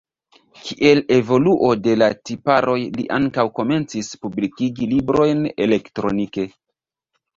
[0.67, 6.49] Kiel evoluo de la tiparoj li ankaŭ komencis publikigi librojn elektronike.